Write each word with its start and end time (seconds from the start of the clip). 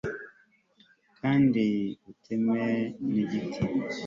kandi 1.19 1.63
uteme 2.11 2.63
n'igiti 3.11 3.61